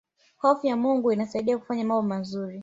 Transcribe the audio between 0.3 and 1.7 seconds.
hofu ya mungu inasaidia